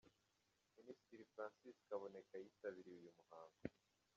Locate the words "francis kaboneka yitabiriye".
1.33-2.97